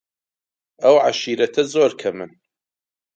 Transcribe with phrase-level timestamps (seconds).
[0.83, 2.31] ئەو عەشیرەتە زۆر کەمن